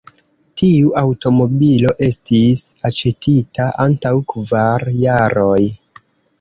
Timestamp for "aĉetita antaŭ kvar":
2.91-4.89